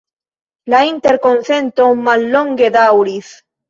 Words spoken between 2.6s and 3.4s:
daŭris.